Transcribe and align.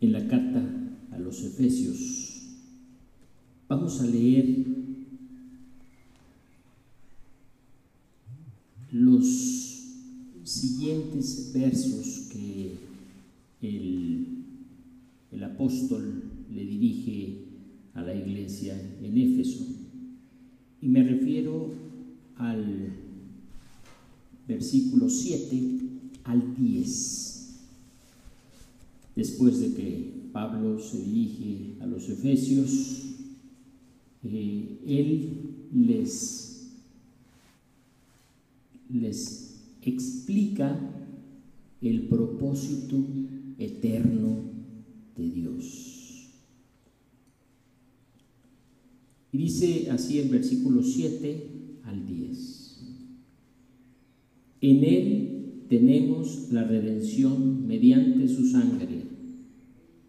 en 0.00 0.12
la 0.12 0.26
carta 0.26 0.62
a 1.12 1.18
los 1.18 1.42
Efesios. 1.44 2.46
Vamos 3.68 4.00
a 4.00 4.06
leer 4.06 4.64
los 8.92 9.26
siguientes 10.42 11.52
versos 11.54 12.30
que 12.32 12.74
el, 13.62 14.26
el 15.30 15.44
apóstol 15.44 16.24
le 16.52 16.64
dirige 16.64 17.38
a 17.94 18.02
la 18.02 18.14
iglesia 18.14 18.80
en 19.02 19.16
Éfeso. 19.16 19.64
Y 20.80 20.88
me 20.88 21.02
refiero 21.02 21.72
al 22.36 22.92
versículo 24.48 25.08
7 25.08 25.78
al 26.24 26.56
10. 26.56 27.19
Después 29.20 29.60
de 29.60 29.74
que 29.74 30.30
Pablo 30.32 30.78
se 30.78 30.96
dirige 30.96 31.74
a 31.80 31.86
los 31.86 32.08
Efesios, 32.08 33.02
eh, 34.24 34.78
él 34.86 35.28
les, 35.74 36.70
les 38.88 39.60
explica 39.82 40.74
el 41.82 42.08
propósito 42.08 42.96
eterno 43.58 44.38
de 45.18 45.30
Dios. 45.30 46.30
Y 49.32 49.36
dice 49.36 49.90
así 49.90 50.18
el 50.18 50.30
versículo 50.30 50.82
7 50.82 51.80
al 51.84 52.06
10. 52.06 52.80
En 54.62 54.82
Él 54.82 55.66
tenemos 55.68 56.48
la 56.50 56.64
redención 56.64 57.66
mediante 57.66 58.26
su 58.26 58.46
sangre, 58.46 59.09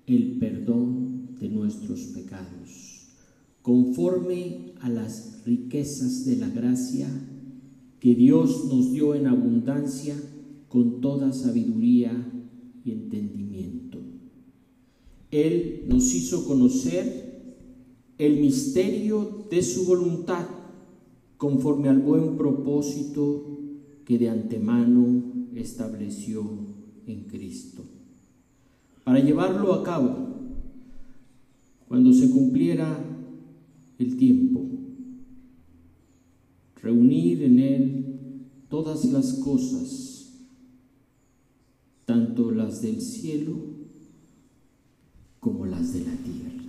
el 0.07 0.37
perdón 0.39 1.35
de 1.39 1.49
nuestros 1.49 1.99
pecados, 2.13 3.07
conforme 3.61 4.73
a 4.81 4.89
las 4.89 5.43
riquezas 5.45 6.25
de 6.25 6.37
la 6.37 6.49
gracia 6.49 7.07
que 7.99 8.15
Dios 8.15 8.65
nos 8.65 8.91
dio 8.91 9.15
en 9.15 9.27
abundancia 9.27 10.15
con 10.67 11.01
toda 11.01 11.31
sabiduría 11.33 12.11
y 12.83 12.91
entendimiento. 12.91 13.99
Él 15.29 15.85
nos 15.87 16.13
hizo 16.13 16.45
conocer 16.45 17.31
el 18.17 18.39
misterio 18.39 19.47
de 19.49 19.63
su 19.63 19.85
voluntad 19.85 20.45
conforme 21.37 21.89
al 21.89 21.99
buen 21.99 22.37
propósito 22.37 23.59
que 24.05 24.17
de 24.17 24.29
antemano 24.29 25.49
estableció 25.55 26.43
en 27.07 27.23
Cristo. 27.23 27.83
Para 29.03 29.19
llevarlo 29.19 29.73
a 29.73 29.83
cabo 29.83 30.27
cuando 31.87 32.13
se 32.13 32.29
cumpliera 32.29 33.03
el 33.97 34.15
tiempo, 34.17 34.65
reunir 36.81 37.43
en 37.43 37.59
él 37.59 38.05
todas 38.69 39.05
las 39.05 39.33
cosas, 39.33 40.31
tanto 42.05 42.51
las 42.51 42.81
del 42.81 43.01
cielo 43.01 43.57
como 45.39 45.65
las 45.65 45.93
de 45.93 45.99
la 45.99 46.15
tierra. 46.15 46.63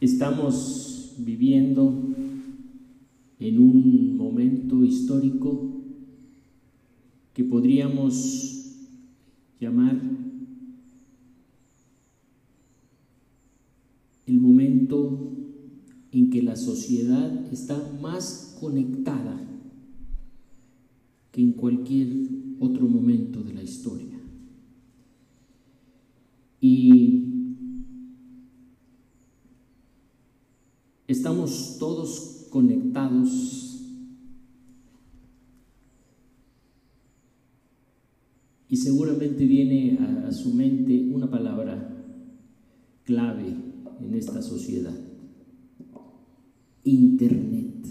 Estamos 0.00 1.14
viviendo 1.18 1.92
en 3.40 3.58
un 3.58 4.16
momento 4.16 4.84
histórico 4.84 5.82
que 7.32 7.44
podríamos 7.44 8.74
llamar 9.60 10.00
el 14.26 14.40
momento 14.40 15.32
en 16.10 16.30
que 16.30 16.42
la 16.42 16.56
sociedad 16.56 17.52
está 17.52 17.96
más 18.00 18.56
conectada 18.60 19.40
que 21.32 21.40
en 21.40 21.52
cualquier 21.52 22.08
otro 22.58 22.88
momento 22.88 23.42
de 23.42 23.54
la 23.54 23.62
historia. 23.62 24.18
Y 26.60 27.28
Estamos 31.08 31.76
todos 31.78 32.37
conectados 32.48 33.68
y 38.68 38.76
seguramente 38.76 39.46
viene 39.46 39.98
a, 39.98 40.32
su 40.32 40.52
mente 40.52 41.08
una 41.10 41.30
palabra 41.30 42.04
clave 43.04 43.54
en 44.00 44.14
esta 44.14 44.42
sociedad. 44.42 44.94
Internet. 46.84 47.86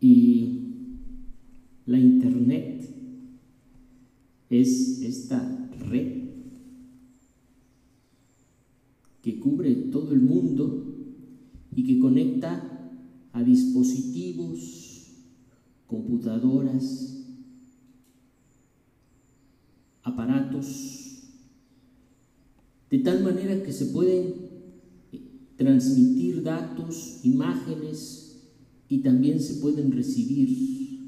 Y 0.00 0.60
la 1.84 1.98
Internet 1.98 2.88
es 4.48 5.02
esta 5.02 5.70
red 5.88 6.20
que 9.22 9.38
cubre 9.38 9.74
todo 9.74 10.12
el 10.12 10.20
mundo 10.20 10.89
y 11.80 11.84
que 11.84 11.98
conecta 11.98 12.60
a 13.32 13.42
dispositivos, 13.42 15.14
computadoras, 15.86 17.24
aparatos, 20.02 21.22
de 22.90 22.98
tal 22.98 23.22
manera 23.22 23.62
que 23.62 23.72
se 23.72 23.86
pueden 23.86 24.34
transmitir 25.56 26.42
datos, 26.42 27.20
imágenes 27.22 28.42
y 28.90 28.98
también 28.98 29.40
se 29.40 29.54
pueden 29.54 29.90
recibir 29.90 31.00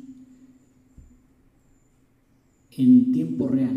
en 2.70 3.12
tiempo 3.12 3.46
real 3.46 3.76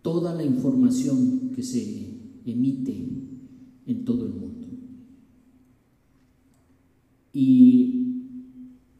toda 0.00 0.34
la 0.34 0.44
información 0.44 1.50
que 1.54 1.62
se 1.62 2.20
emite 2.46 3.27
en 3.88 4.04
todo 4.04 4.26
el 4.26 4.34
mundo. 4.34 4.68
Y 7.32 7.88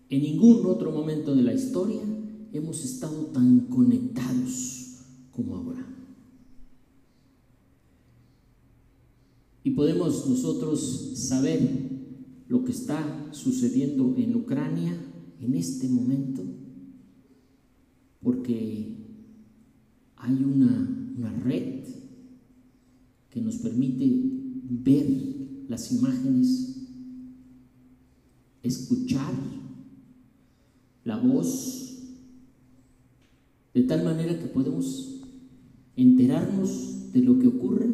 en 0.09 0.23
ningún 0.23 0.65
otro 0.67 0.91
momento 0.91 1.37
de 1.37 1.43
la 1.43 1.53
historia 1.53 2.01
hemos 2.53 2.83
estado 2.85 3.27
tan 3.27 3.61
conectados 3.67 5.03
como 5.31 5.57
ahora. 5.57 5.87
Y 9.63 9.73
podemos 9.73 10.27
nosotros 10.27 11.13
saber 11.17 11.61
lo 12.49 12.65
que 12.65 12.73
está 12.73 13.29
sucediendo 13.33 14.15
en 14.17 14.35
Ucrania 14.35 14.99
en 15.39 15.55
este 15.55 15.87
momento, 15.91 16.43
porque 18.23 18.97
hay 20.17 20.43
una, 20.43 21.13
una 21.19 21.33
red 21.41 21.85
que 23.29 23.43
nos 23.43 23.57
permite 23.59 24.38
ver 24.69 25.07
las 25.69 25.93
imágenes, 25.93 26.77
escuchar 28.63 29.33
la 31.05 31.17
voz, 31.17 31.99
de 33.75 33.83
tal 33.83 34.05
manera 34.05 34.39
que 34.39 34.47
podemos 34.47 35.21
enterarnos 35.97 37.13
de 37.13 37.21
lo 37.21 37.39
que 37.39 37.47
ocurre 37.49 37.87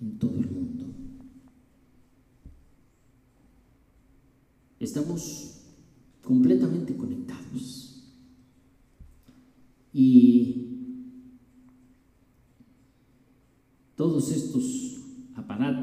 en 0.00 0.18
todo 0.18 0.38
el 0.38 0.50
mundo. 0.50 0.86
Estamos 4.78 5.62
completamente 6.22 6.96
conectados. 6.96 8.04
Y 9.92 10.68
todos 13.96 14.30
estos 14.30 14.77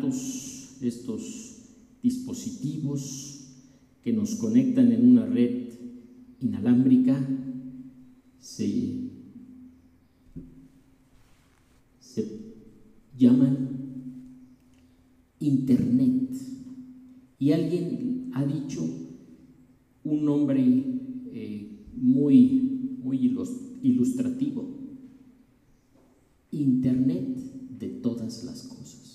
estos 0.07 1.55
dispositivos 2.01 3.35
que 4.03 4.13
nos 4.13 4.35
conectan 4.35 4.91
en 4.91 5.09
una 5.09 5.25
red 5.25 5.65
inalámbrica, 6.39 7.17
se, 8.39 9.05
llaman 13.17 13.69
Internet. 15.39 16.31
Y 17.39 17.51
alguien 17.51 18.29
ha 18.33 18.45
dicho 18.45 18.81
un 20.03 20.25
nombre 20.25 20.61
eh, 21.31 21.85
muy, 21.95 22.99
muy 23.01 23.35
ilustrativo, 23.81 24.65
Internet 26.51 27.37
de 27.79 27.87
todas 27.87 28.43
las 28.43 28.63
cosas. 28.63 29.14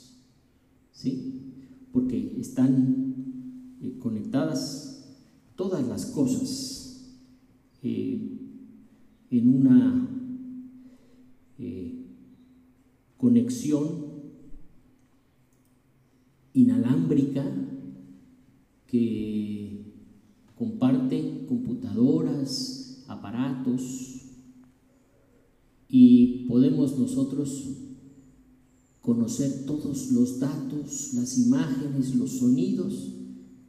¿Sí? 1.00 1.54
Porque 1.92 2.36
están 2.38 3.76
eh, 3.82 3.98
conectadas 3.98 5.16
cosas 6.06 7.16
eh, 7.82 8.38
en 9.30 9.48
una 9.48 10.08
eh, 11.58 12.06
conexión 13.16 14.10
inalámbrica 16.52 17.44
que 18.86 19.94
comparten 20.54 21.46
computadoras, 21.46 23.04
aparatos, 23.08 24.16
y 25.88 26.46
podemos 26.46 26.98
nosotros 26.98 27.89
conocer 29.00 29.64
todos 29.66 30.12
los 30.12 30.38
datos, 30.38 31.14
las 31.14 31.38
imágenes, 31.38 32.14
los 32.14 32.32
sonidos 32.32 33.14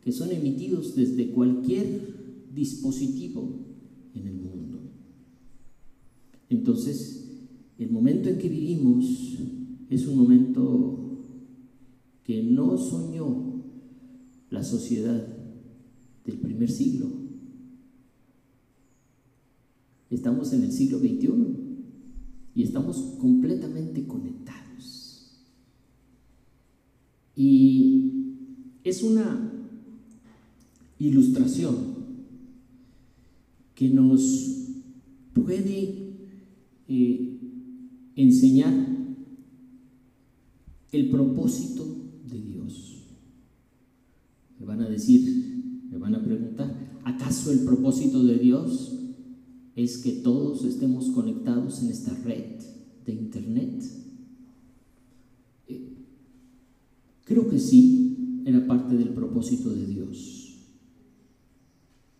que 0.01 0.11
son 0.11 0.31
emitidos 0.31 0.95
desde 0.95 1.31
cualquier 1.31 2.47
dispositivo 2.53 3.59
en 4.13 4.27
el 4.27 4.35
mundo. 4.35 4.79
Entonces, 6.49 7.21
el 7.77 7.91
momento 7.91 8.29
en 8.29 8.37
que 8.37 8.49
vivimos 8.49 9.37
es 9.89 10.07
un 10.07 10.17
momento 10.17 11.01
que 12.23 12.43
no 12.43 12.77
soñó 12.77 13.63
la 14.49 14.63
sociedad 14.63 15.27
del 16.25 16.37
primer 16.37 16.69
siglo. 16.69 17.07
Estamos 20.09 20.51
en 20.53 20.63
el 20.63 20.71
siglo 20.71 20.99
XXI 20.99 21.29
y 22.53 22.63
estamos 22.63 22.97
completamente 23.19 24.05
conectados. 24.05 24.60
Y 27.35 28.11
es 28.83 29.03
una 29.03 29.51
ilustración 30.99 31.75
que 33.75 33.89
nos 33.89 34.21
puede 35.33 36.13
eh, 36.87 37.39
enseñar 38.15 38.73
el 40.91 41.09
propósito 41.09 41.85
de 42.29 42.41
Dios. 42.41 43.03
Me 44.59 44.65
van 44.65 44.81
a 44.81 44.89
decir, 44.89 45.83
me 45.89 45.97
van 45.97 46.15
a 46.15 46.23
preguntar, 46.23 46.99
¿acaso 47.03 47.51
el 47.51 47.61
propósito 47.61 48.23
de 48.23 48.37
Dios 48.37 48.99
es 49.75 49.97
que 49.97 50.11
todos 50.11 50.63
estemos 50.65 51.07
conectados 51.09 51.81
en 51.81 51.89
esta 51.89 52.13
red 52.13 52.59
de 53.05 53.13
Internet? 53.13 53.83
Eh, 55.67 55.93
creo 57.23 57.39
que 57.51 57.59
sí, 57.59 58.41
era 58.45 58.65
parte 58.65 58.95
del 58.95 59.09
propósito 59.09 59.69
de 59.69 59.85
Dios. 59.85 60.55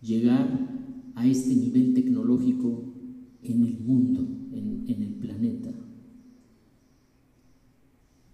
Llegar 0.02 1.12
a 1.14 1.26
este 1.26 1.56
nivel 1.56 1.94
tecnológico 1.94 2.92
en 3.42 3.64
el 3.64 3.80
mundo, 3.80 4.20
en, 4.52 4.84
en 4.86 5.02
el 5.02 5.14
planeta. 5.14 5.72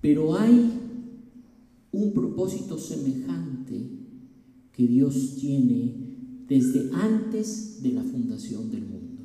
Pero 0.00 0.36
hay 0.36 0.72
un 1.92 2.12
propósito 2.12 2.76
semejante 2.78 3.90
que 4.72 4.86
Dios 4.86 5.36
tiene 5.40 5.94
desde 6.48 6.90
antes 6.92 7.80
de 7.80 7.92
la 7.92 8.02
fundación 8.02 8.70
del 8.72 8.82
mundo. 8.82 9.22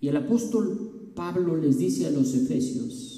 Y 0.00 0.08
el 0.08 0.16
apóstol 0.16 1.12
Pablo 1.14 1.56
les 1.56 1.78
dice 1.78 2.06
a 2.06 2.10
los 2.10 2.34
efesios 2.34 3.16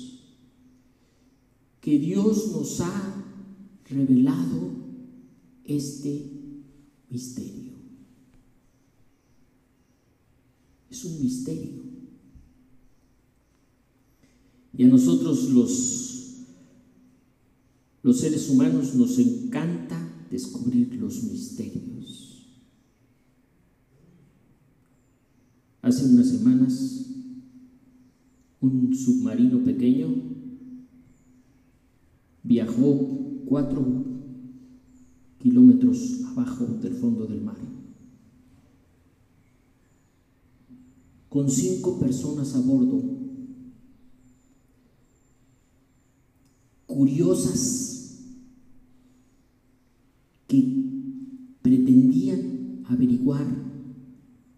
que 1.88 1.98
Dios 1.98 2.52
nos 2.52 2.82
ha 2.82 3.24
revelado 3.88 4.72
este 5.64 6.22
misterio. 7.08 7.72
Es 10.90 11.02
un 11.06 11.22
misterio. 11.22 11.82
Y 14.76 14.84
a 14.84 14.88
nosotros 14.88 15.48
los, 15.48 16.44
los 18.02 18.20
seres 18.20 18.50
humanos 18.50 18.94
nos 18.94 19.18
encanta 19.18 20.26
descubrir 20.30 20.92
los 20.96 21.22
misterios. 21.22 22.48
Hace 25.80 26.04
unas 26.04 26.28
semanas, 26.28 27.06
un 28.60 28.94
submarino 28.94 29.64
pequeño 29.64 30.27
viajó 32.48 33.44
cuatro 33.44 33.84
kilómetros 35.38 36.22
abajo 36.30 36.64
del 36.64 36.94
fondo 36.94 37.26
del 37.26 37.42
mar, 37.42 37.58
con 41.28 41.50
cinco 41.50 42.00
personas 42.00 42.54
a 42.54 42.60
bordo, 42.60 43.02
curiosas, 46.86 48.16
que 50.46 50.64
pretendían 51.60 52.82
averiguar 52.86 53.46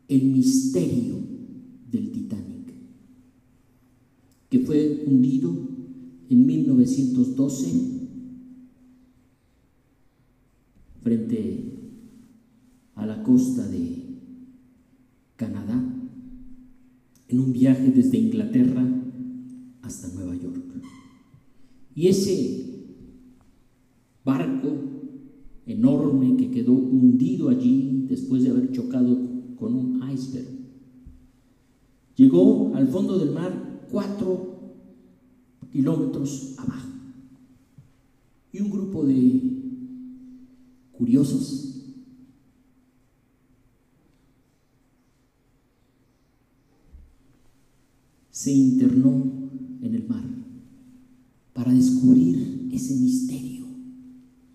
el 0.06 0.22
misterio 0.26 1.16
del 1.90 2.12
Titanic, 2.12 2.72
que 4.48 4.60
fue 4.60 5.02
hundido 5.08 5.69
en 6.30 6.46
1912 6.46 8.00
frente 11.02 11.74
a 12.94 13.04
la 13.04 13.22
costa 13.22 13.66
de 13.66 14.04
Canadá, 15.34 15.82
en 17.28 17.40
un 17.40 17.52
viaje 17.52 17.90
desde 17.90 18.18
Inglaterra 18.18 18.86
hasta 19.82 20.08
Nueva 20.14 20.36
York. 20.36 20.60
Y 21.96 22.06
ese 22.06 22.60
barco 24.24 24.68
enorme 25.66 26.36
que 26.36 26.50
quedó 26.50 26.72
hundido 26.72 27.48
allí 27.48 28.06
después 28.08 28.44
de 28.44 28.50
haber 28.50 28.70
chocado 28.70 29.18
con 29.56 29.74
un 29.74 30.08
iceberg. 30.08 30.46
Llegó 32.14 32.72
al 32.74 32.86
fondo 32.86 33.18
del 33.18 33.32
mar 33.32 33.86
cuatro 33.90 34.49
kilómetros 35.72 36.54
abajo. 36.58 36.88
Y 38.52 38.60
un 38.60 38.70
grupo 38.70 39.04
de 39.04 39.42
curiosos 40.92 41.66
se 48.30 48.52
internó 48.52 49.50
en 49.82 49.94
el 49.94 50.08
mar 50.08 50.24
para 51.52 51.72
descubrir 51.72 52.68
ese 52.72 52.94
misterio 52.96 53.66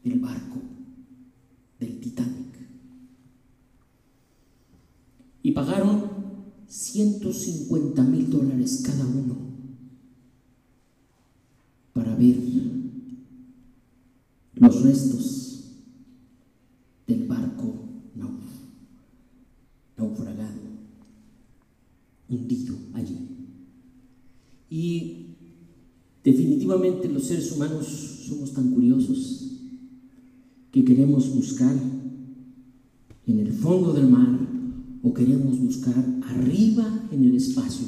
del 0.03 0.19
barco, 0.19 0.61
del 1.79 1.99
Titanic. 1.99 2.45
y 5.45 5.51
pagaron 5.51 6.01
150 6.67 8.01
mil 8.01 8.31
dólares 8.31 8.81
cada 8.83 9.05
uno 9.05 9.37
para 11.93 12.15
ver 12.15 12.35
los 14.65 14.81
restos 14.81 15.63
del 17.07 17.27
barco 17.27 17.73
naufragado, 19.97 20.61
hundido 22.29 22.75
allí. 22.93 23.17
Y 24.69 25.25
definitivamente 26.23 27.07
los 27.09 27.23
seres 27.23 27.51
humanos 27.51 27.85
somos 28.27 28.53
tan 28.53 28.71
curiosos 28.71 29.43
que 30.71 30.83
queremos 30.83 31.33
buscar 31.33 31.75
en 33.27 33.39
el 33.39 33.53
fondo 33.53 33.93
del 33.93 34.07
mar 34.07 34.39
o 35.03 35.13
queremos 35.13 35.59
buscar 35.59 36.03
arriba 36.27 37.07
en 37.11 37.23
el 37.23 37.35
espacio? 37.35 37.85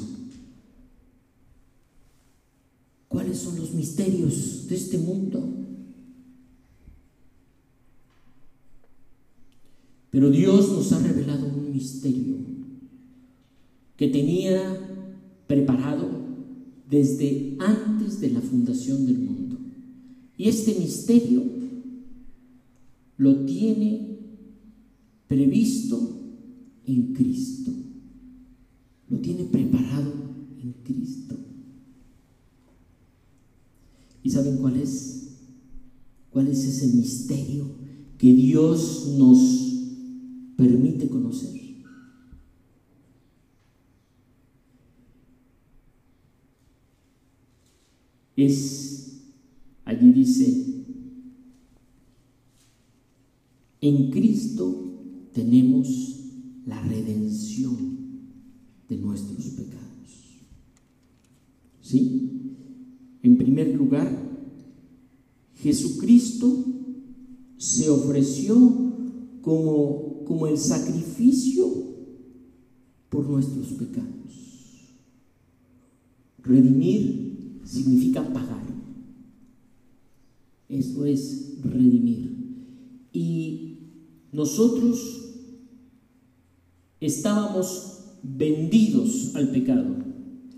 ¿Cuáles 3.08 3.38
son 3.38 3.56
los 3.56 3.74
misterios 3.74 4.66
de 4.68 4.76
este 4.76 4.98
mundo? 4.98 5.67
Pero 10.10 10.30
Dios 10.30 10.70
nos 10.72 10.92
ha 10.92 10.98
revelado 11.00 11.46
un 11.46 11.72
misterio 11.72 12.36
que 13.96 14.08
tenía 14.08 14.62
preparado 15.46 16.08
desde 16.88 17.56
antes 17.58 18.20
de 18.20 18.30
la 18.30 18.40
fundación 18.40 19.06
del 19.06 19.18
mundo. 19.18 19.58
Y 20.36 20.48
este 20.48 20.74
misterio 20.78 21.42
lo 23.16 23.44
tiene 23.44 24.18
previsto 25.26 26.00
en 26.86 27.12
Cristo. 27.12 27.72
Lo 29.10 29.18
tiene 29.18 29.44
preparado 29.44 30.12
en 30.62 30.74
Cristo. 30.84 31.36
¿Y 34.22 34.30
saben 34.30 34.58
cuál 34.58 34.76
es? 34.76 35.38
¿Cuál 36.30 36.48
es 36.48 36.64
ese 36.64 36.86
misterio 36.96 37.66
que 38.16 38.32
Dios 38.32 39.14
nos 39.18 39.67
permite 40.58 41.08
conocer. 41.08 41.56
Es, 48.34 49.20
allí 49.84 50.12
dice, 50.12 50.84
en 53.80 54.10
Cristo 54.10 55.30
tenemos 55.32 56.16
la 56.66 56.82
redención 56.82 57.76
de 58.88 58.96
nuestros 58.96 59.44
pecados. 59.50 60.40
¿Sí? 61.80 62.56
En 63.22 63.38
primer 63.38 63.74
lugar, 63.76 64.10
Jesucristo 65.54 66.64
se 67.56 67.88
ofreció 67.90 68.56
como, 69.40 70.17
como 70.28 70.46
el 70.46 70.58
sacrificio 70.58 71.66
por 73.08 73.26
nuestros 73.26 73.68
pecados. 73.68 74.04
Redimir 76.42 77.60
significa 77.64 78.22
pagar. 78.22 78.62
Eso 80.68 81.06
es 81.06 81.56
redimir. 81.62 82.36
Y 83.10 83.78
nosotros 84.30 84.98
estábamos 87.00 88.00
vendidos 88.22 89.34
al 89.34 89.50
pecado, 89.50 89.96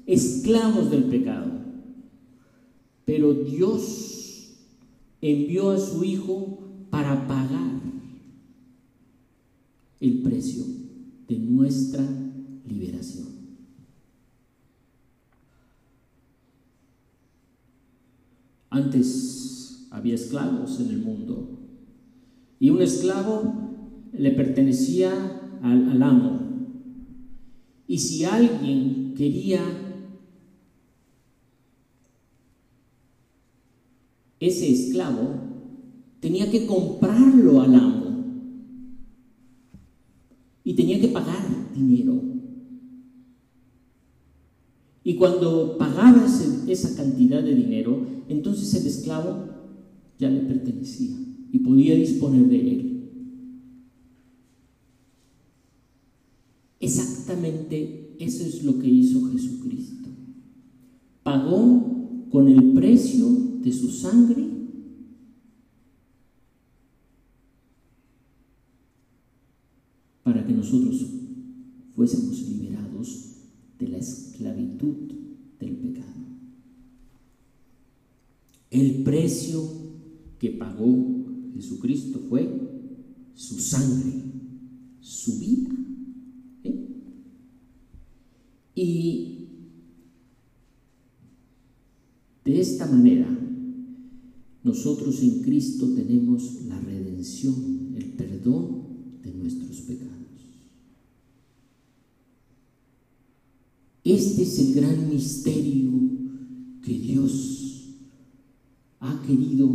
esclavos 0.06 0.90
del 0.90 1.04
pecado. 1.04 1.60
Pero 3.04 3.34
Dios 3.34 4.56
envió 5.20 5.70
a 5.70 5.78
su 5.78 6.02
Hijo 6.02 6.58
para 6.90 7.28
pagar 7.28 7.89
el 10.00 10.22
precio 10.22 10.64
de 11.28 11.38
nuestra 11.38 12.04
liberación. 12.66 13.28
Antes 18.70 19.88
había 19.90 20.14
esclavos 20.14 20.80
en 20.80 20.90
el 20.90 20.98
mundo 20.98 21.58
y 22.58 22.70
un 22.70 22.80
esclavo 22.80 23.52
le 24.12 24.30
pertenecía 24.30 25.12
al, 25.62 26.02
amo. 26.02 26.40
Y 27.86 27.98
si 27.98 28.24
alguien 28.24 29.14
quería 29.16 29.60
ese 34.38 34.70
esclavo, 34.70 35.34
tenía 36.20 36.50
que 36.50 36.66
comprarlo 36.66 37.60
al 37.60 37.74
amo 37.74 37.99
y 40.64 40.74
tenía 40.74 41.00
que 41.00 41.08
pagar 41.08 41.74
dinero. 41.74 42.20
Y 45.02 45.14
cuando 45.14 45.78
pagaba 45.78 46.26
esa 46.68 46.94
cantidad 46.96 47.42
de 47.42 47.54
dinero, 47.54 48.06
entonces 48.28 48.74
el 48.74 48.86
esclavo 48.86 49.46
ya 50.18 50.28
le 50.28 50.40
pertenecía 50.40 51.16
y 51.52 51.58
podía 51.58 51.94
disponer 51.94 52.48
de 52.48 52.70
él. 52.70 52.90
Exactamente 56.78 58.16
eso 58.18 58.44
es 58.44 58.64
lo 58.64 58.78
que 58.78 58.88
hizo 58.88 59.30
Jesucristo. 59.30 60.08
Pagó 61.22 62.26
con 62.30 62.48
el 62.48 62.72
precio 62.72 63.28
de 63.62 63.72
su 63.72 63.90
sangre 63.90 64.59
para 70.30 70.46
que 70.46 70.52
nosotros 70.52 71.04
fuésemos 71.96 72.40
liberados 72.48 73.32
de 73.80 73.88
la 73.88 73.98
esclavitud 73.98 74.94
del 75.58 75.74
pecado. 75.74 76.06
El 78.70 79.02
precio 79.02 79.60
que 80.38 80.50
pagó 80.50 81.24
Jesucristo 81.52 82.20
fue 82.28 82.48
su 83.34 83.58
sangre, 83.58 84.22
su 85.00 85.36
vida. 85.40 85.70
¿eh? 86.62 86.86
Y 88.76 89.48
de 92.44 92.60
esta 92.60 92.86
manera, 92.86 93.36
nosotros 94.62 95.20
en 95.22 95.42
Cristo 95.42 95.92
tenemos 95.92 96.62
la 96.68 96.78
redención, 96.78 97.94
el 97.96 98.04
perdón 98.12 98.69
de 99.22 99.32
nuestros 99.32 99.80
pecados. 99.82 100.20
Este 104.04 104.42
es 104.42 104.58
el 104.58 104.74
gran 104.74 105.10
misterio 105.10 105.90
que 106.82 106.92
Dios 106.92 107.96
ha 108.98 109.22
querido, 109.26 109.68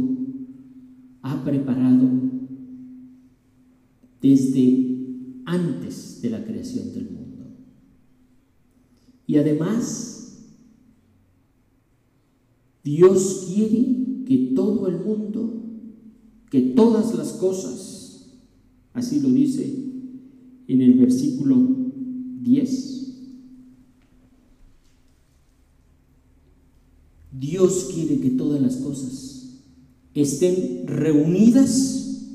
ha 1.22 1.44
preparado 1.44 2.10
desde 4.22 4.96
antes 5.46 6.22
de 6.22 6.30
la 6.32 6.44
creación 6.44 6.92
del 6.94 7.12
mundo. 7.12 7.46
Y 9.28 9.38
además, 9.38 10.16
Dios 12.84 13.48
quiere 13.48 14.24
que 14.28 14.54
todo 14.56 14.88
el 14.88 15.00
mundo, 15.04 15.64
que 16.50 16.62
todas 16.62 17.16
las 17.16 17.34
cosas, 17.34 17.95
así 18.96 19.20
lo 19.20 19.30
dice 19.30 19.86
en 20.68 20.82
el 20.82 20.94
versículo 20.96 21.56
10, 22.42 22.96
Dios 27.40 27.92
quiere 27.94 28.20
que 28.20 28.32
todas 28.32 28.62
las 28.62 28.78
cosas 28.78 29.60
estén 30.14 30.88
reunidas 30.88 32.32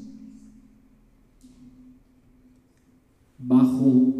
bajo 3.38 4.14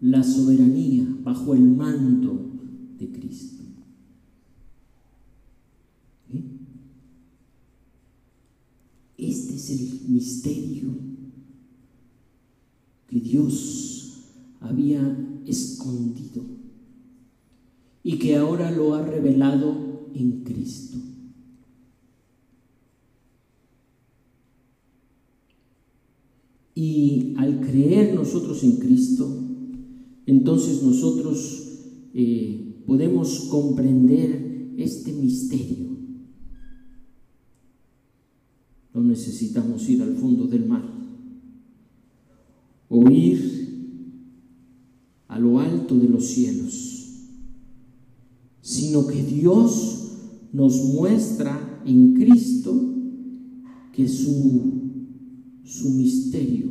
la 0.00 0.22
soberanía, 0.22 1.04
bajo 1.22 1.54
el 1.54 1.62
mando 1.62 2.52
de 2.98 3.10
Cristo. 3.10 3.64
¿Eh? 6.32 6.44
Este 9.18 9.54
es 9.56 9.70
el 9.70 10.00
misterio 10.08 11.13
que 13.14 13.20
Dios 13.20 14.24
había 14.58 15.16
escondido 15.46 16.42
y 18.02 18.18
que 18.18 18.34
ahora 18.34 18.72
lo 18.72 18.92
ha 18.96 19.06
revelado 19.06 20.10
en 20.16 20.42
Cristo. 20.42 20.98
Y 26.74 27.34
al 27.36 27.60
creer 27.60 28.16
nosotros 28.16 28.64
en 28.64 28.78
Cristo, 28.78 29.28
entonces 30.26 30.82
nosotros 30.82 31.68
eh, 32.14 32.82
podemos 32.84 33.46
comprender 33.48 34.72
este 34.76 35.12
misterio. 35.12 35.96
No 38.92 39.04
necesitamos 39.04 39.88
ir 39.88 40.02
al 40.02 40.16
fondo 40.16 40.48
del 40.48 40.66
mar 40.66 41.03
o 42.96 43.10
ir 43.10 43.38
a 45.26 45.38
lo 45.38 45.58
alto 45.58 45.98
de 45.98 46.08
los 46.08 46.24
cielos 46.26 46.94
sino 48.64 49.06
que 49.06 49.22
Dios 49.22 50.12
nos 50.54 50.82
muestra 50.84 51.82
en 51.84 52.14
Cristo 52.14 52.74
que 53.92 54.08
su, 54.08 54.72
su 55.64 55.90
misterio, 55.90 56.70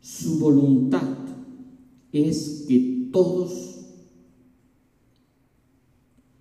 su 0.00 0.38
voluntad 0.38 1.16
es 2.12 2.64
que 2.68 3.08
todos, 3.12 3.86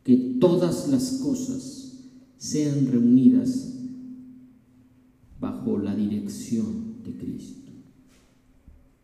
que 0.04 0.38
todas 0.40 0.88
las 0.90 1.14
cosas 1.14 2.04
sean 2.38 2.86
reunidas 2.86 3.74
bajo 5.40 5.80
la 5.80 5.96
dirección 5.96 7.02
de 7.04 7.18
Cristo. 7.18 7.67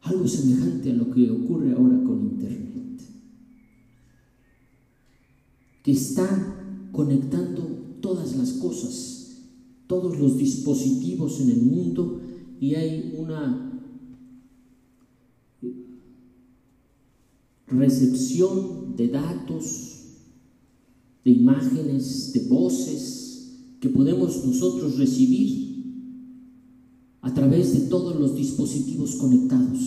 Algo 0.04 0.28
semejante 0.28 0.92
a 0.92 0.96
lo 0.96 1.10
que 1.12 1.32
ocurre 1.32 1.72
ahora 1.72 2.04
con 2.04 2.22
Internet 2.24 2.74
que 5.84 5.92
está 5.92 6.90
conectando 6.94 7.62
todas 8.00 8.36
las 8.38 8.54
cosas, 8.54 9.36
todos 9.86 10.18
los 10.18 10.38
dispositivos 10.38 11.42
en 11.42 11.50
el 11.50 11.62
mundo 11.62 12.22
y 12.60 12.76
hay 12.76 13.16
una 13.18 13.82
recepción 17.68 18.96
de 18.96 19.10
datos, 19.10 19.90
de 21.26 21.32
imágenes, 21.32 22.32
de 22.34 22.48
voces 22.48 23.58
que 23.82 23.90
podemos 23.90 24.46
nosotros 24.46 24.98
recibir 24.98 25.63
a 27.24 27.34
través 27.34 27.74
de 27.74 27.88
todos 27.88 28.20
los 28.20 28.36
dispositivos 28.36 29.16
conectados. 29.16 29.80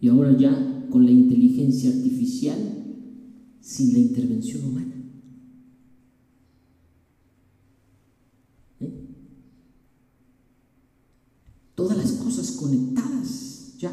Y 0.00 0.08
ahora 0.08 0.36
ya 0.36 0.88
con 0.90 1.04
la 1.04 1.10
inteligencia 1.10 1.90
artificial 1.90 2.58
sin 3.60 3.92
la 3.92 3.98
intervención 3.98 4.64
humana. 4.64 4.94
¿Eh? 8.80 8.92
Todas 11.74 11.98
las 11.98 12.12
cosas 12.12 12.52
conectadas 12.52 13.74
ya 13.78 13.92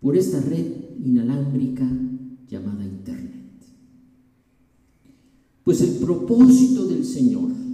por 0.00 0.16
esta 0.16 0.40
red 0.40 0.66
inalámbrica 1.04 1.88
llamada 2.48 2.84
Internet. 2.84 3.34
Pues 5.62 5.80
el 5.80 5.92
propósito 5.98 6.86
del 6.86 7.04
Señor 7.04 7.65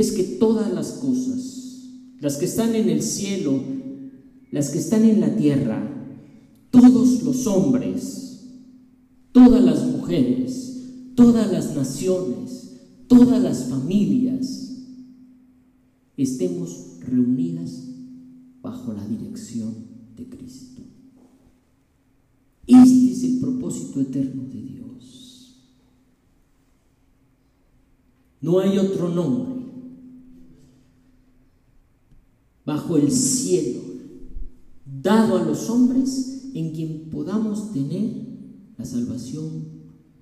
es 0.00 0.12
que 0.12 0.22
todas 0.22 0.72
las 0.72 0.92
cosas, 0.92 1.88
las 2.20 2.36
que 2.36 2.44
están 2.44 2.74
en 2.74 2.88
el 2.88 3.02
cielo, 3.02 3.60
las 4.50 4.70
que 4.70 4.78
están 4.78 5.04
en 5.04 5.20
la 5.20 5.34
tierra, 5.36 5.82
todos 6.70 7.22
los 7.22 7.46
hombres, 7.46 8.46
todas 9.32 9.62
las 9.62 9.84
mujeres, 9.86 11.14
todas 11.14 11.50
las 11.50 11.74
naciones, 11.74 12.76
todas 13.08 13.42
las 13.42 13.64
familias, 13.64 14.76
estemos 16.16 16.98
reunidas 17.00 17.84
bajo 18.62 18.92
la 18.92 19.06
dirección 19.06 19.74
de 20.16 20.28
Cristo. 20.28 20.82
Este 22.66 23.12
es 23.12 23.24
el 23.24 23.40
propósito 23.40 24.00
eterno 24.00 24.44
de 24.44 24.62
Dios. 24.62 25.56
No 28.40 28.60
hay 28.60 28.78
otro 28.78 29.08
nombre 29.08 29.57
bajo 32.68 32.98
el 32.98 33.10
cielo 33.10 33.80
dado 34.84 35.38
a 35.38 35.42
los 35.42 35.70
hombres 35.70 36.50
en 36.52 36.72
quien 36.72 37.08
podamos 37.10 37.72
tener 37.72 38.10
la 38.76 38.84
salvación 38.84 39.64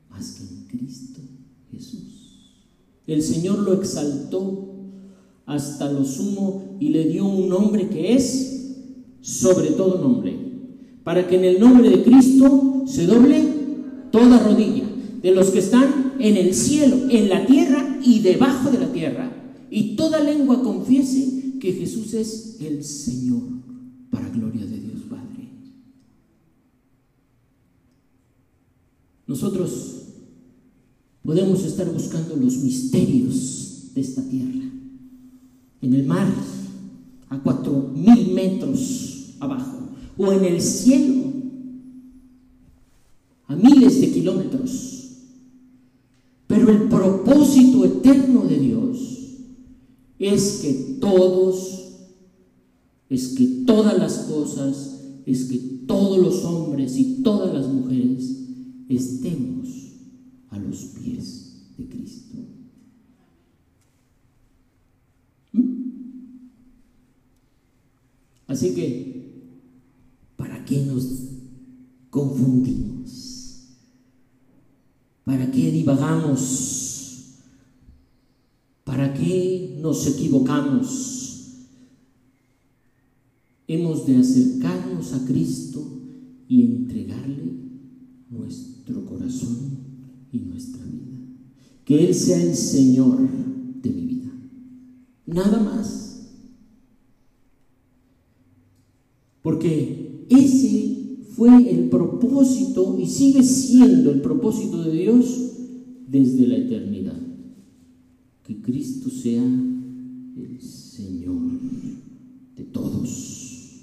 más 0.09 0.31
que 0.31 0.43
en 0.45 0.67
Cristo 0.69 1.23
Jesús. 1.73 2.63
El 3.09 3.21
Señor 3.21 3.59
lo 3.59 3.73
exaltó 3.73 4.77
hasta 5.45 5.91
lo 5.91 6.05
sumo 6.05 6.77
y 6.79 6.91
le 6.91 7.09
dio 7.09 7.27
un 7.27 7.49
nombre 7.49 7.89
que 7.89 8.15
es 8.15 8.77
sobre 9.23 9.71
todo 9.71 10.01
nombre 10.01 10.37
para 11.03 11.27
que 11.27 11.39
en 11.39 11.45
el 11.47 11.59
nombre 11.59 11.91
de 11.91 12.05
Cristo 12.05 12.85
se 12.87 13.09
doble 13.09 13.43
toda 14.13 14.39
rodilla 14.39 14.85
de 15.21 15.33
los 15.33 15.49
que 15.49 15.59
están 15.59 16.15
en 16.21 16.37
el 16.37 16.55
cielo, 16.55 17.11
en 17.11 17.29
la 17.29 17.45
tierra 17.45 17.99
y 18.05 18.21
debajo 18.21 18.71
de 18.71 18.79
la 18.79 18.93
tierra, 18.93 19.33
y 19.69 19.97
toda 19.97 20.21
lengua 20.21 20.63
confiese 20.63 21.46
que 21.67 21.73
Jesús 21.73 22.15
es 22.15 22.59
el 22.61 22.85
Señor, 22.85 23.43
para 24.09 24.29
gloria 24.29 24.65
de 24.65 24.79
Dios 24.79 25.01
Padre. 25.11 25.49
Nosotros 29.27 30.03
podemos 31.25 31.65
estar 31.65 31.93
buscando 31.93 32.37
los 32.37 32.59
misterios 32.59 33.91
de 33.97 34.01
esta 34.01 34.23
tierra, 34.23 34.63
en 35.83 35.95
el 35.95 36.07
mar, 36.07 36.33
a 37.31 37.39
cuatro 37.43 37.93
mil 37.93 38.33
metros 38.33 39.35
abajo 39.41 39.89
o 40.17 40.31
en 40.31 40.45
el 40.45 40.63
cielo, 40.63 41.33
a 43.49 43.57
miles 43.57 44.01
de 44.01 44.13
kilómetros. 44.13 45.09
Pero 46.47 46.71
el 46.71 46.83
propósito 46.83 47.85
eterno 47.85 48.45
de 48.45 48.59
Dios 48.61 49.16
es 50.19 50.61
que 50.63 50.99
todos, 51.01 51.93
es 53.09 53.29
que 53.29 53.47
todas 53.67 53.99
las 53.99 54.19
cosas, 54.21 55.01
es 55.27 55.45
que 55.45 55.59
todos 55.87 56.19
los 56.19 56.45
hombres 56.45 56.97
y 56.97 57.23
todas 57.23 57.53
las 57.55 57.67
mujeres 57.67 58.31
estemos 58.89 59.69
a 60.51 60.59
los 60.59 60.77
pies 60.79 61.75
de 61.77 61.89
Cristo. 61.89 62.37
¿Mm? 65.53 65.71
Así 68.47 68.75
que 68.75 69.17
qué 70.67 70.85
nos 70.85 71.07
confundimos? 72.11 73.69
¿Para 75.25 75.51
qué 75.51 75.71
divagamos? 75.71 77.37
¿Para 78.85 79.15
qué 79.15 79.76
nos 79.87 80.05
equivocamos? 80.09 81.67
Hemos 83.69 84.05
de 84.05 84.17
acercarnos 84.17 85.13
a 85.13 85.25
Cristo 85.25 85.81
y 86.49 86.63
entregarle 86.63 87.53
nuestro 88.29 89.07
corazón 89.07 89.79
y 90.33 90.39
nuestra 90.39 90.85
vida. 90.85 91.19
Que 91.85 92.09
Él 92.09 92.15
sea 92.15 92.43
el 92.43 92.57
Señor 92.57 93.29
de 93.81 93.91
mi 93.91 94.03
vida. 94.03 94.33
Nada 95.25 95.61
más. 95.61 96.33
Porque 99.43 100.27
ese 100.29 101.21
fue 101.31 101.71
el 101.71 101.89
propósito 101.89 102.99
y 103.01 103.07
sigue 103.07 103.45
siendo 103.45 104.11
el 104.11 104.21
propósito 104.21 104.83
de 104.83 104.93
Dios 104.93 105.27
desde 106.09 106.49
la 106.49 106.57
eternidad. 106.57 107.21
Que 108.43 108.61
Cristo 108.61 109.11
sea 109.11 109.43
el 110.45 110.61
Señor 110.61 111.41
de 112.57 112.65
todos. 112.65 113.83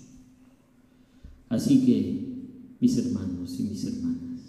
Así 1.49 1.85
que, 1.85 2.77
mis 2.79 2.97
hermanos 2.97 3.59
y 3.59 3.63
mis 3.63 3.83
hermanas, 3.85 4.41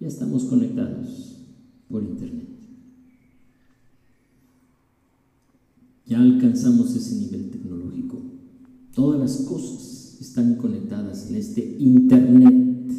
ya 0.00 0.08
estamos 0.08 0.44
conectados 0.44 1.36
por 1.88 2.02
internet. 2.02 2.48
Ya 6.06 6.20
alcanzamos 6.20 6.94
ese 6.94 7.16
nivel 7.16 7.50
tecnológico. 7.50 8.20
Todas 8.94 9.18
las 9.18 9.46
cosas 9.48 10.18
están 10.20 10.56
conectadas 10.56 11.30
en 11.30 11.36
este 11.36 11.76
Internet 11.78 12.92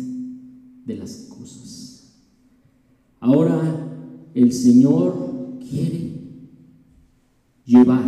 de 0.86 0.96
las 0.96 1.28
cosas. 1.30 1.95
Ahora 3.20 4.30
el 4.34 4.54
Señor 4.54 5.60
quiere 5.70 6.14
llevar, 7.66 8.04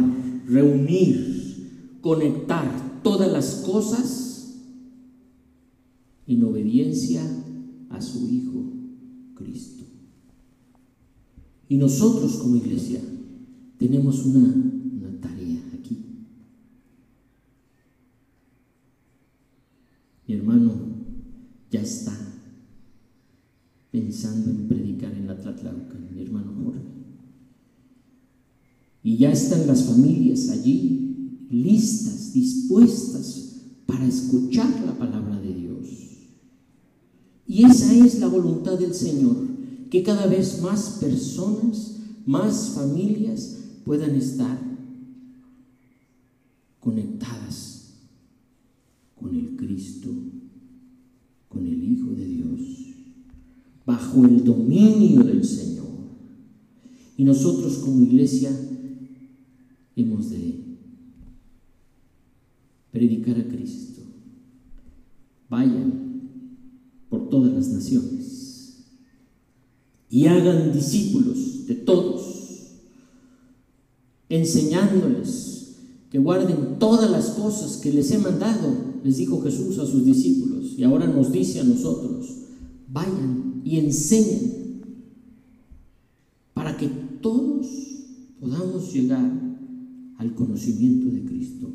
reunir, 0.48 2.00
conectar 2.02 3.02
todas 3.04 3.32
las 3.32 3.56
cosas 3.66 4.56
en 6.28 6.44
obediencia 6.44 7.24
a 7.90 8.02
su 8.02 8.28
Hijo 8.30 8.64
Cristo. 9.36 9.86
Y 11.70 11.78
nosotros 11.78 12.38
como 12.38 12.58
iglesia 12.58 13.02
tenemos 13.78 14.26
una 14.26 14.68
Mi 20.28 20.36
hermano 20.36 20.74
ya 21.72 21.82
está 21.82 22.07
pensando 24.08 24.50
en 24.52 24.70
predicar 24.70 25.14
en 25.14 25.28
la 25.28 25.38
Tlatlauca, 25.38 26.00
mi 26.16 26.22
hermano 26.22 26.54
Jorge. 26.64 26.80
Y 29.04 29.18
ya 29.18 29.34
están 29.34 29.68
las 29.68 29.84
familias 29.84 30.48
allí 30.48 31.48
listas, 31.52 32.32
dispuestas 32.32 33.64
para 33.86 34.06
escuchar 34.06 34.70
la 34.86 34.98
palabra 34.98 35.42
de 35.42 35.54
Dios. 35.54 35.88
Y 37.48 37.66
esa 37.66 37.94
es 37.94 38.20
la 38.22 38.28
voluntad 38.28 38.80
del 38.80 38.94
Señor, 38.94 39.36
que 39.90 40.04
cada 40.04 40.26
vez 40.28 40.62
más 40.62 41.00
personas, 41.02 41.98
más 42.26 42.70
familias 42.76 43.58
puedan 43.84 44.16
estar 44.16 44.58
conectadas 46.80 47.92
con 49.20 49.36
el 49.36 49.58
Cristo, 49.58 50.10
con 51.50 51.68
el 51.68 51.84
Hijo 51.84 52.12
de 52.12 52.26
Dios, 52.26 52.87
bajo 53.88 54.26
el 54.26 54.44
dominio 54.44 55.24
del 55.24 55.46
Señor. 55.46 55.88
Y 57.16 57.24
nosotros 57.24 57.78
como 57.78 58.04
iglesia 58.04 58.52
hemos 59.96 60.30
de 60.30 60.56
predicar 62.92 63.40
a 63.40 63.48
Cristo. 63.48 64.02
Vayan 65.50 66.30
por 67.10 67.30
todas 67.30 67.54
las 67.54 67.70
naciones 67.70 68.84
y 70.10 70.28
hagan 70.28 70.74
discípulos 70.74 71.66
de 71.66 71.76
todos, 71.76 72.74
enseñándoles 74.28 75.76
que 76.12 76.20
guarden 76.20 76.78
todas 76.78 77.10
las 77.10 77.30
cosas 77.30 77.78
que 77.78 77.94
les 77.94 78.12
he 78.12 78.18
mandado 78.18 78.98
les 79.04 79.18
dijo 79.18 79.42
Jesús 79.42 79.80
a 79.80 79.86
sus 79.86 80.04
discípulos 80.04 80.74
y 80.78 80.84
ahora 80.84 81.08
nos 81.08 81.32
dice 81.32 81.62
a 81.62 81.64
nosotros, 81.64 82.47
vayan 82.92 83.62
y 83.64 83.80
enseñen 83.80 84.82
para 86.54 86.78
que 86.78 86.88
todos 87.22 87.68
podamos 88.40 88.94
llegar 88.94 89.32
al 90.18 90.36
conocimiento 90.36 91.10
de 91.12 91.26
Cristo 91.26 91.70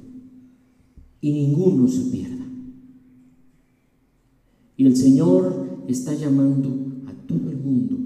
y 1.21 1.33
ninguno 1.33 1.87
se 1.87 2.11
pierda. 2.11 2.47
Y 4.77 4.87
el 4.87 4.97
Señor 4.97 5.85
está 5.87 6.15
llamando 6.15 7.03
a 7.07 7.13
todo 7.27 7.51
el 7.51 7.59
mundo 7.59 7.99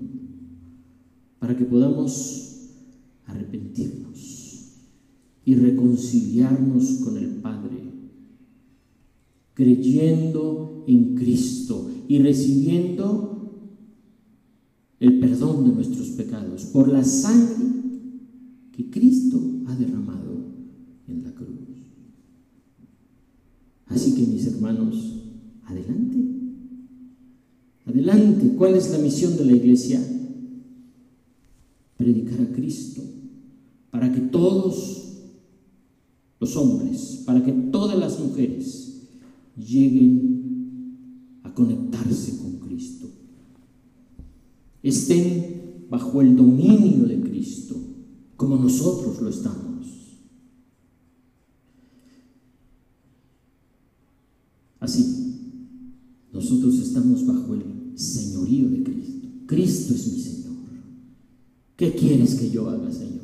para 1.38 1.57
que 1.57 1.64
podamos 1.64 2.71
arrepentirnos 3.27 4.75
y 5.45 5.55
reconciliarnos 5.55 6.90
con 7.05 7.16
el 7.16 7.37
Padre, 7.37 7.77
creyendo 9.55 10.85
en 10.87 11.14
Cristo 11.14 11.88
y 12.09 12.19
recibiendo 12.19 13.37
el 15.01 15.19
perdón 15.21 15.69
de 15.69 15.75
nuestros 15.75 16.09
pecados 16.11 16.64
por 16.66 16.88
la 16.88 17.05
sangre 17.05 17.66
que 18.73 18.90
Cristo 18.90 19.40
ha 19.66 19.77
derramado 19.77 20.37
en 21.09 21.23
la 21.25 21.33
cruz. 21.33 21.47
Así 23.87 24.14
que 24.14 24.27
mis 24.27 24.47
hermanos, 24.47 24.97
adelante. 25.64 26.19
Adelante. 27.85 28.55
¿Cuál 28.57 28.75
es 28.75 28.90
la 28.90 28.99
misión 28.99 29.37
de 29.37 29.45
la 29.45 29.53
iglesia? 29.53 30.01
Predicar 31.97 32.40
a 32.40 32.53
Cristo 32.53 33.03
para 33.90 34.12
que 34.12 34.21
todos 34.21 34.97
los 36.38 36.57
hombres, 36.57 37.23
para 37.25 37.42
que 37.42 37.53
todas 37.53 37.99
las 37.99 38.21
mujeres 38.21 39.09
lleguen 39.57 40.37
conectarse 41.57 42.37
con 42.37 42.59
Cristo 42.59 43.09
estén 44.88 45.87
bajo 45.88 46.21
el 46.21 46.37
dominio 46.37 47.07
de 47.07 47.21
Cristo, 47.21 47.75
como 48.37 48.57
nosotros 48.57 49.21
lo 49.21 49.29
estamos. 49.29 49.87
Así, 54.79 55.40
nosotros 56.33 56.79
estamos 56.79 57.27
bajo 57.27 57.55
el 57.55 57.99
señorío 57.99 58.69
de 58.69 58.85
Cristo. 58.85 59.27
Cristo 59.47 59.95
es 59.95 60.12
mi 60.12 60.21
Señor. 60.21 60.57
¿Qué 61.77 61.95
quieres 61.95 62.35
que 62.37 62.51
yo 62.51 62.69
haga, 62.69 62.92
Señor? 62.92 63.16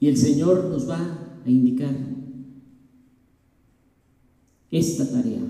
Y 0.00 0.08
el 0.08 0.16
Señor 0.16 0.64
nos 0.64 0.88
va 0.90 0.98
a 1.44 1.48
indicar 1.48 1.94
esta 4.72 5.08
tarea 5.08 5.42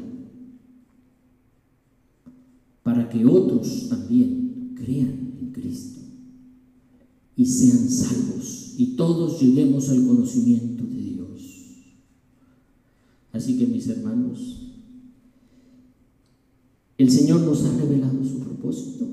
para 2.82 3.08
que 3.08 3.24
otros 3.24 3.88
también 3.88 4.74
crean 4.74 5.36
en 5.40 5.52
Cristo 5.52 6.00
y 7.36 7.46
sean 7.46 7.88
salvos 7.88 8.74
y 8.76 8.96
todos 8.96 9.40
lleguemos 9.40 9.88
al 9.90 10.04
conocimiento 10.04 10.84
de 10.84 11.02
Dios. 11.02 11.40
Así 13.32 13.56
que 13.56 13.66
mis 13.66 13.86
hermanos, 13.86 14.72
el 16.98 17.10
Señor 17.10 17.42
nos 17.42 17.64
ha 17.64 17.76
revelado 17.78 18.24
su 18.24 18.40
propósito, 18.40 19.06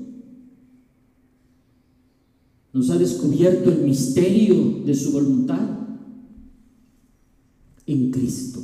nos 2.72 2.90
ha 2.90 2.98
descubierto 2.98 3.70
el 3.70 3.84
misterio 3.84 4.82
de 4.84 4.94
su 4.94 5.12
voluntad 5.12 5.78
en 7.86 8.10
Cristo 8.10 8.60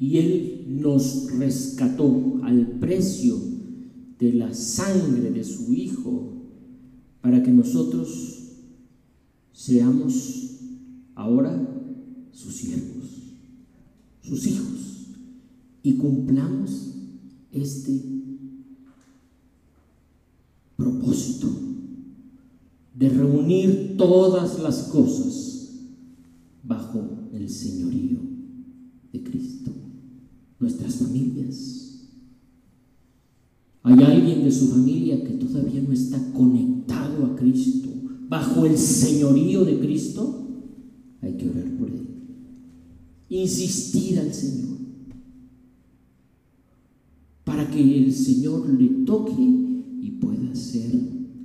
y 0.00 0.16
Él 0.16 0.64
nos 0.66 1.30
rescató 1.30 2.40
al 2.42 2.66
precio 2.80 3.36
de 4.18 4.32
la 4.32 4.54
sangre 4.54 5.30
de 5.30 5.44
su 5.44 5.74
Hijo 5.74 6.32
para 7.20 7.42
que 7.42 7.50
nosotros 7.50 8.38
seamos 9.52 10.56
ahora 11.14 11.54
sus 12.32 12.54
siervos, 12.54 13.04
sus 14.22 14.46
hijos, 14.46 15.08
y 15.82 15.92
cumplamos 15.94 16.94
este 17.52 18.00
propósito 20.76 21.50
de 22.94 23.08
reunir 23.10 23.96
todas 23.98 24.60
las 24.60 24.84
cosas 24.84 25.72
bajo 26.62 27.28
el 27.34 27.50
señorío 27.50 28.18
de 29.12 29.22
Cristo 29.22 29.79
nuestras 30.60 30.96
familias. 30.96 31.80
Hay 33.82 34.02
alguien 34.02 34.44
de 34.44 34.52
su 34.52 34.68
familia 34.68 35.24
que 35.24 35.32
todavía 35.32 35.80
no 35.80 35.92
está 35.92 36.32
conectado 36.32 37.24
a 37.24 37.36
Cristo, 37.36 37.88
bajo 38.28 38.66
el 38.66 38.76
señorío 38.76 39.64
de 39.64 39.80
Cristo. 39.80 40.46
Hay 41.22 41.34
que 41.34 41.48
orar 41.48 41.64
por 41.78 41.88
él. 41.88 42.06
Insistir 43.30 44.18
al 44.18 44.32
Señor. 44.34 44.78
Para 47.44 47.70
que 47.70 48.04
el 48.04 48.12
Señor 48.12 48.68
le 48.68 49.04
toque 49.04 49.32
y 49.32 50.10
pueda 50.20 50.54
ser 50.54 50.92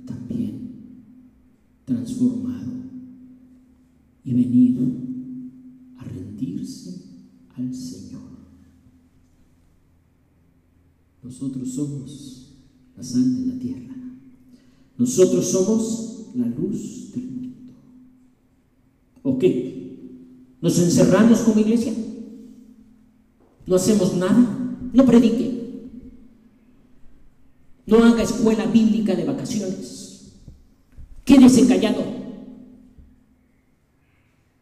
también 0.04 0.72
transformado 1.84 2.72
y 4.24 4.34
venir 4.34 4.78
a 5.96 6.04
rendirse 6.04 7.02
al 7.56 7.74
Señor. 7.74 8.06
Nosotros 11.38 11.70
somos 11.74 12.46
la 12.96 13.02
sal 13.02 13.44
de 13.44 13.52
la 13.52 13.58
tierra. 13.58 13.94
Nosotros 14.96 15.46
somos 15.46 16.30
la 16.34 16.46
luz 16.46 17.12
del 17.14 17.26
mundo. 17.26 17.72
¿O 19.22 19.38
qué? 19.38 19.98
¿Nos 20.62 20.78
encerramos 20.78 21.40
como 21.40 21.60
iglesia? 21.60 21.92
¿No 23.66 23.76
hacemos 23.76 24.14
nada? 24.16 24.78
No 24.94 25.04
predique. 25.04 25.90
No 27.84 28.02
haga 28.02 28.22
escuela 28.22 28.64
bíblica 28.64 29.14
de 29.14 29.24
vacaciones. 29.24 30.32
Quédese 31.22 31.66
callado. 31.66 32.02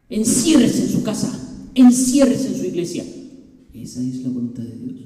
Enciérrese 0.09 0.83
en 0.83 0.91
su 0.91 1.03
casa. 1.03 1.69
Enciérrese 1.73 2.49
en 2.49 2.57
su 2.57 2.65
iglesia. 2.65 3.05
Esa 3.73 4.01
es 4.01 4.23
la 4.23 4.29
voluntad 4.29 4.63
de 4.63 4.75
Dios. 4.75 5.04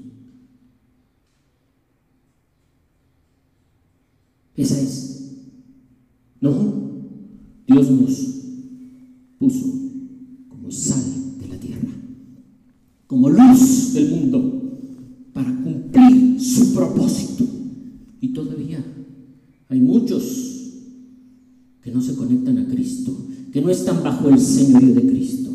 Esa 4.60 4.78
es. 4.78 5.38
No, 6.42 6.52
Dios 7.66 7.92
nos 7.92 8.12
puso 9.38 9.66
como 10.50 10.70
sal 10.70 11.02
de 11.40 11.48
la 11.48 11.58
tierra, 11.58 11.88
como 13.08 13.30
luz 13.30 13.94
del 13.94 14.10
mundo, 14.10 14.80
para 15.32 15.56
cumplir 15.64 16.42
su 16.42 16.74
propósito. 16.74 17.46
Y 18.20 18.34
todavía 18.34 18.84
hay 19.70 19.80
muchos 19.80 20.24
que 21.82 21.92
no 21.92 22.02
se 22.02 22.16
conectan 22.16 22.58
a 22.58 22.68
Cristo, 22.68 23.16
que 23.54 23.62
no 23.62 23.70
están 23.70 24.04
bajo 24.04 24.28
el 24.28 24.40
señorío 24.40 24.94
de 24.94 25.08
Cristo. 25.08 25.52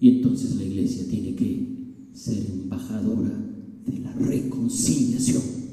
Y 0.00 0.08
entonces 0.08 0.56
la 0.56 0.64
iglesia 0.64 1.06
tiene 1.06 1.34
que 1.34 1.66
ser 2.14 2.46
embajadora 2.50 3.38
de 3.84 3.98
la 3.98 4.14
reconciliación 4.14 5.67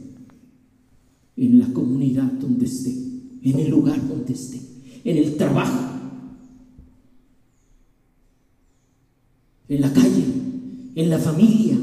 en 1.38 1.60
la 1.60 1.68
comunidad 1.74 2.32
donde 2.34 2.66
esté, 2.66 2.94
en 3.42 3.60
el 3.60 3.70
lugar 3.70 4.08
donde 4.08 4.34
esté, 4.34 4.60
en 5.04 5.18
el 5.18 5.36
trabajo, 5.36 5.96
en 9.68 9.82
la 9.82 9.92
calle, 9.92 10.24
en 10.96 11.10
la 11.10 11.20
familia, 11.20 11.78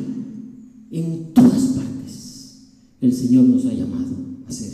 en 0.90 1.32
todas 1.34 1.62
partes. 1.68 2.62
El 3.00 3.12
Señor 3.12 3.44
nos 3.44 3.66
ha 3.66 3.72
llamado 3.72 4.16
a 4.46 4.52
ser 4.52 4.72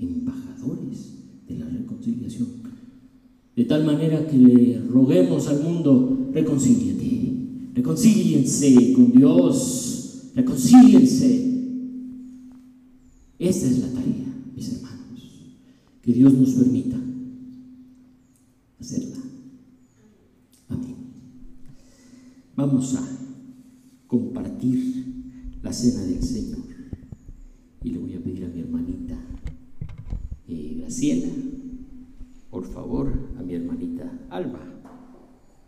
embajadores 0.00 1.12
de 1.48 1.58
la 1.58 1.68
reconciliación. 1.68 2.48
De 3.56 3.64
tal 3.64 3.84
manera 3.84 4.26
que 4.28 4.36
le 4.36 4.80
roguemos 4.88 5.48
al 5.48 5.62
mundo, 5.62 6.30
reconcíliate, 6.32 7.32
reconcíliense 7.74 8.92
con 8.92 9.10
Dios, 9.12 10.30
reconcíliense 10.34 11.48
esa 13.38 13.66
es 13.66 13.78
la 13.78 13.88
tarea, 13.92 14.26
mis 14.54 14.72
hermanos, 14.72 15.56
que 16.02 16.12
Dios 16.12 16.32
nos 16.32 16.50
permita 16.54 16.98
hacerla. 18.80 19.16
Amén. 20.68 20.96
Vamos 22.56 22.94
a 22.96 23.06
compartir 24.08 25.04
la 25.62 25.72
cena 25.72 26.02
del 26.02 26.22
Señor. 26.22 26.58
Y 27.84 27.90
le 27.90 27.98
voy 27.98 28.14
a 28.14 28.20
pedir 28.20 28.44
a 28.44 28.48
mi 28.48 28.60
hermanita 28.60 29.16
eh, 30.48 30.76
Graciela, 30.80 31.28
por 32.50 32.64
favor, 32.64 33.12
a 33.38 33.42
mi 33.42 33.54
hermanita 33.54 34.26
Alba. 34.30 34.77